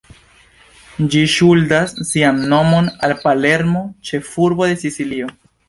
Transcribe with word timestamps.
Ĝi 1.15 1.21
ŝuldas 1.33 1.93
sian 2.13 2.41
nomon 2.55 2.89
al 3.09 3.15
Palermo, 3.21 3.85
ĉefurbo 4.11 4.71
de 4.73 4.83
Sicilio. 4.87 5.33